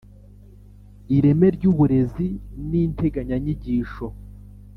[1.15, 2.27] Ireme ry Uburezi
[2.69, 4.05] n Integanyanyigisho